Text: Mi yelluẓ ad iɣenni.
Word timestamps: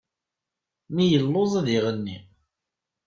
Mi 0.93 1.05
yelluẓ 1.11 1.51
ad 1.59 1.67
iɣenni. 1.77 2.17